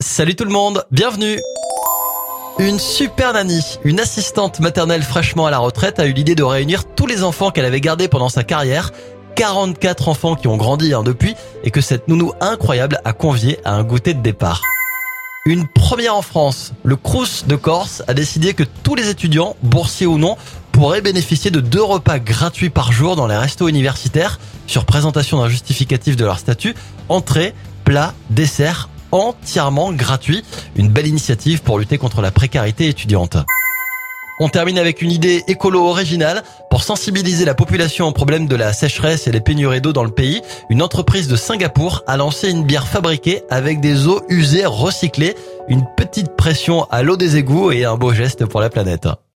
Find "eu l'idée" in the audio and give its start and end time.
6.06-6.36